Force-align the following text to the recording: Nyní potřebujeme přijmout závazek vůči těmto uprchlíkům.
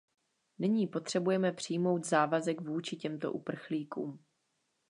Nyní 0.59 0.87
potřebujeme 0.87 1.51
přijmout 1.51 2.05
závazek 2.05 2.61
vůči 2.61 2.97
těmto 2.97 3.31
uprchlíkům. 3.33 4.19